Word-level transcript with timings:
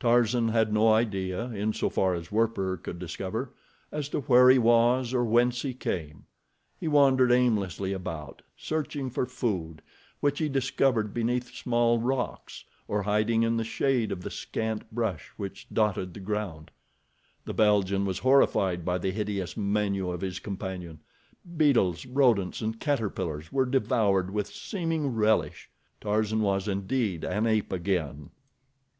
Tarzan 0.00 0.48
had 0.48 0.72
no 0.72 0.92
idea, 0.92 1.44
in 1.50 1.72
so 1.72 1.88
far 1.88 2.14
as 2.14 2.32
Werper 2.32 2.76
could 2.76 2.98
discover, 2.98 3.54
as 3.92 4.08
to 4.08 4.22
where 4.22 4.50
he 4.50 4.58
was 4.58 5.14
or 5.14 5.22
whence 5.24 5.62
he 5.62 5.72
came. 5.72 6.24
He 6.80 6.88
wandered 6.88 7.30
aimlessly 7.30 7.92
about, 7.92 8.42
searching 8.56 9.10
for 9.10 9.26
food, 9.26 9.80
which 10.18 10.40
he 10.40 10.48
discovered 10.48 11.14
beneath 11.14 11.54
small 11.54 12.00
rocks, 12.00 12.64
or 12.88 13.04
hiding 13.04 13.44
in 13.44 13.56
the 13.56 13.62
shade 13.62 14.10
of 14.10 14.22
the 14.22 14.30
scant 14.32 14.90
brush 14.90 15.30
which 15.36 15.68
dotted 15.72 16.14
the 16.14 16.18
ground. 16.18 16.72
The 17.44 17.54
Belgian 17.54 18.04
was 18.04 18.18
horrified 18.18 18.84
by 18.84 18.98
the 18.98 19.12
hideous 19.12 19.56
menu 19.56 20.10
of 20.10 20.20
his 20.20 20.40
companion. 20.40 20.98
Beetles, 21.56 22.06
rodents 22.06 22.60
and 22.60 22.80
caterpillars 22.80 23.52
were 23.52 23.66
devoured 23.66 24.32
with 24.32 24.48
seeming 24.48 25.10
relish. 25.14 25.70
Tarzan 26.00 26.40
was 26.42 26.66
indeed 26.66 27.22
an 27.22 27.46
ape 27.46 27.70
again. 27.72 28.30